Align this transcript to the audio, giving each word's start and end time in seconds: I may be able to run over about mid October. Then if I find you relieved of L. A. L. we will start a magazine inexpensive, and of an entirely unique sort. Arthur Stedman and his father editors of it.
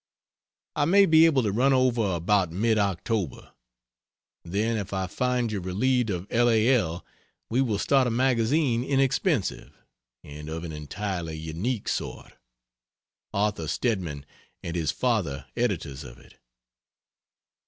I 0.75 0.85
may 0.85 1.05
be 1.05 1.27
able 1.27 1.43
to 1.43 1.51
run 1.51 1.73
over 1.73 2.15
about 2.15 2.51
mid 2.51 2.79
October. 2.79 3.51
Then 4.43 4.75
if 4.77 4.93
I 4.93 5.05
find 5.05 5.51
you 5.51 5.59
relieved 5.59 6.09
of 6.09 6.25
L. 6.31 6.49
A. 6.49 6.69
L. 6.75 7.05
we 7.51 7.61
will 7.61 7.77
start 7.77 8.07
a 8.07 8.09
magazine 8.09 8.83
inexpensive, 8.83 9.75
and 10.23 10.49
of 10.49 10.63
an 10.63 10.71
entirely 10.71 11.37
unique 11.37 11.87
sort. 11.87 12.33
Arthur 13.31 13.67
Stedman 13.67 14.25
and 14.63 14.75
his 14.75 14.89
father 14.91 15.45
editors 15.55 16.03
of 16.03 16.17
it. 16.17 16.39